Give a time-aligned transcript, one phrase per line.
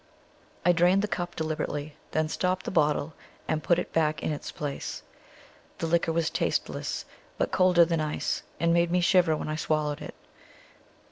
[0.65, 3.13] I drained the cup deliberately, then stopped the bottle
[3.47, 5.03] and put it back in its place.
[5.77, 7.05] The liquor was tasteless,
[7.37, 10.15] but colder than ice, and made me shiver when I swallowed it.